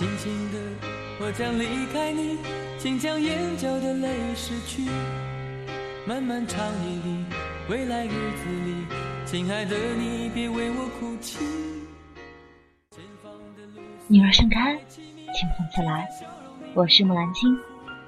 [0.00, 0.58] 轻轻的，
[1.20, 2.38] 我将离开你，
[2.78, 4.88] 请将眼角的泪拭去。
[6.06, 7.24] 漫漫长夜里，
[7.68, 8.86] 未来日子里，
[9.26, 11.44] 亲爱的你，别为我哭泣。
[14.08, 16.08] 女儿盛开，清风自来。
[16.72, 17.54] 我是木兰青，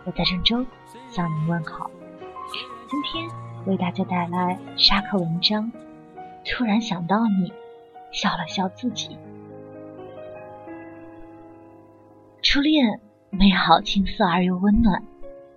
[0.05, 0.65] 我在郑州
[1.11, 1.91] 向您问好。
[2.89, 3.29] 今天
[3.67, 5.71] 为大家带来沙克文章。
[6.43, 7.53] 突然想到你，
[8.13, 9.19] 笑了笑自己。
[12.53, 13.01] 初恋
[13.31, 15.03] 美好、青涩而又温暖，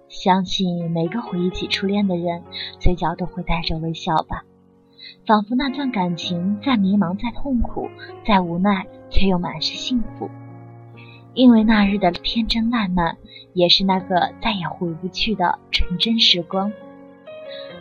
[0.07, 2.41] 相信每个回忆起初恋的人，
[2.79, 4.45] 嘴角都会带着微笑吧。
[5.27, 7.89] 仿佛那段感情再迷茫、再痛苦、
[8.25, 10.29] 再无奈，却又满是幸福。
[11.33, 13.17] 因为那日的天真烂漫，
[13.51, 16.71] 也是那个再也回不去的纯真时光。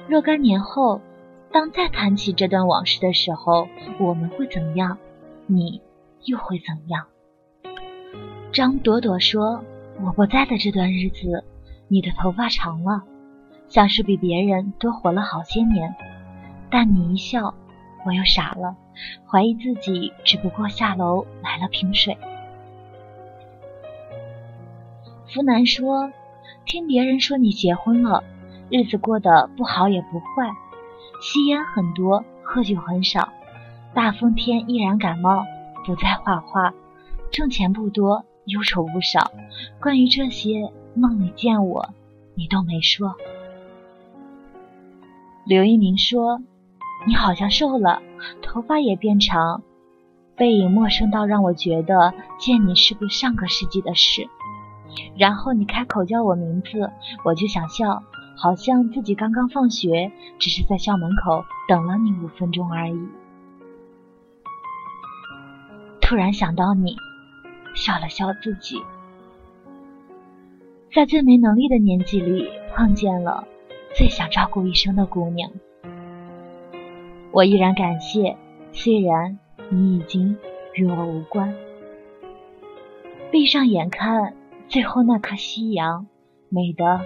[0.08, 1.00] 若干年后，
[1.52, 3.68] 当再谈起这段往事的时候，
[4.00, 4.98] 我们会怎样？
[5.46, 5.82] 你
[6.24, 7.06] 又会怎样？
[8.54, 9.64] 张朵朵说
[10.00, 11.42] ：“我不在的这段日子，
[11.88, 13.02] 你的头发长了，
[13.66, 15.92] 像是比别人多活了好些年。
[16.70, 17.52] 但你一笑，
[18.06, 18.76] 我又傻了，
[19.26, 22.16] 怀疑自己只不过下楼买了瓶水。”
[25.26, 26.12] 福南说
[26.64, 28.22] ：“听别人说你结婚了，
[28.70, 30.48] 日子过得不好也不坏，
[31.20, 33.30] 吸烟很多，喝酒很少，
[33.92, 35.44] 大风天依然感冒，
[35.84, 36.72] 不再画画，
[37.32, 39.32] 挣钱不多。”忧愁不少，
[39.80, 41.94] 关于这些梦里见我，
[42.34, 43.14] 你都没说。
[45.46, 46.40] 刘一鸣说
[47.06, 48.02] ：“你好像瘦了，
[48.42, 49.62] 头发也变长，
[50.36, 54.28] 背影陌生到让我觉得见你是个上个世纪的事。”
[55.16, 56.90] 然后你开口叫我名字，
[57.24, 58.02] 我就想笑，
[58.36, 63.08] 好像自己刚刚放学，只是在校门口等了你五分钟而已。
[66.00, 66.94] 突然想到你。
[67.74, 68.80] 笑了笑自己，
[70.92, 73.46] 在最没能力的年纪里碰见了
[73.94, 75.50] 最想照顾一生的姑娘。
[77.32, 78.36] 我依然感谢，
[78.72, 79.38] 虽然
[79.70, 80.36] 你已经
[80.74, 81.54] 与我无关。
[83.32, 84.34] 闭上眼看
[84.68, 86.06] 最后那颗夕阳，
[86.48, 87.00] 美得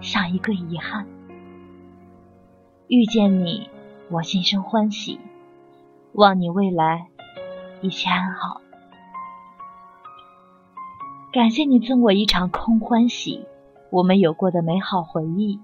[0.00, 1.06] 像一个遗憾。
[2.86, 3.68] 遇见你，
[4.08, 5.18] 我心生欢喜，
[6.12, 7.08] 望你未来
[7.80, 8.60] 一切安好。
[11.32, 13.46] 感谢你赠我一场空欢喜，
[13.88, 15.58] 我们有过的美好回忆，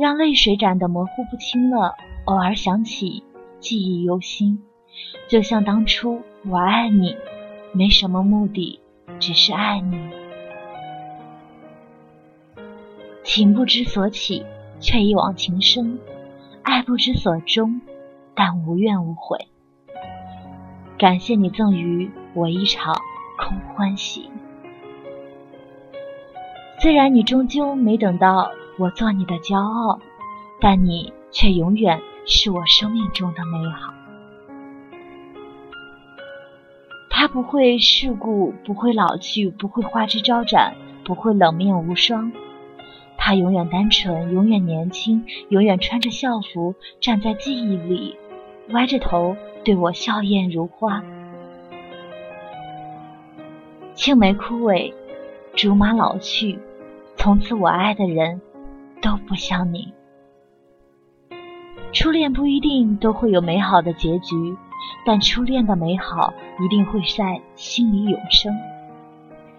[0.00, 1.96] 让泪水染得模糊不清了。
[2.26, 3.24] 偶尔想起，
[3.58, 4.62] 记忆犹新，
[5.28, 7.16] 就像当初我爱你，
[7.72, 8.78] 没什么目的，
[9.18, 9.98] 只是爱你。
[13.24, 14.46] 情不知所起，
[14.78, 15.98] 却一往情深；
[16.62, 17.80] 爱不知所终，
[18.36, 19.48] 但无怨无悔。
[20.96, 22.94] 感谢你赠予我一场
[23.36, 24.30] 空欢喜。
[26.86, 28.48] 虽然你终究没等到
[28.78, 29.98] 我做你的骄傲，
[30.60, 33.92] 但你却永远是我生命中的美好。
[37.10, 42.30] 他不会世故，不会老去，不会花枝招展，不会冷面无双。
[43.16, 48.16] 他永远单纯，永远年轻，永远穿着校服站在记忆里，
[48.68, 51.02] 歪着头对我笑靥如花。
[53.96, 54.94] 青梅枯萎，
[55.56, 56.60] 竹马老去。
[57.26, 58.40] 从此，我爱的人
[59.02, 59.92] 都不像你。
[61.92, 64.56] 初恋不一定都会有美好的结局，
[65.04, 68.54] 但初恋的美好一定会在心里永生。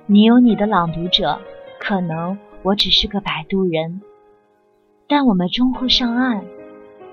[0.05, 1.41] 你有你的朗读者，
[1.77, 4.01] 可能我只是个摆渡人，
[5.09, 6.45] 但我们终会上岸。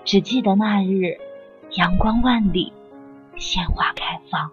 [0.04, 1.18] 只记得那日，
[1.72, 2.72] 阳光万里，
[3.34, 4.52] 鲜花开放。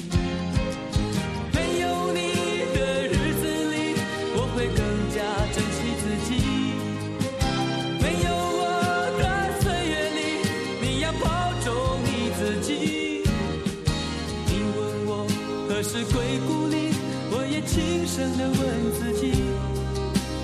[18.11, 19.31] 声地问自己。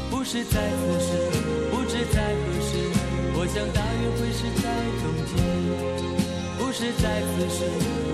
[0.10, 1.08] 不是在此时，
[1.69, 2.72] 不知在何时，
[3.36, 4.66] 我想大约会是在
[5.04, 5.36] 冬季。
[6.58, 7.60] 不是在此时，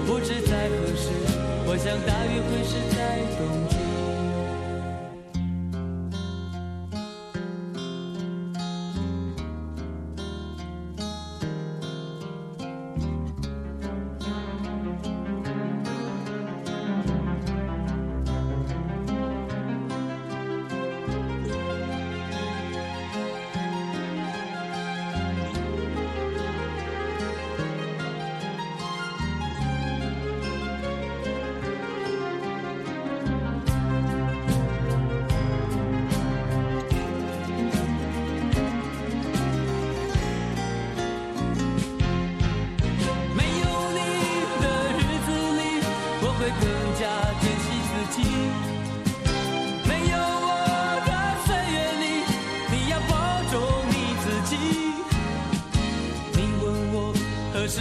[0.07, 1.05] 不知在何时，
[1.67, 3.72] 我想大约会是在冬季。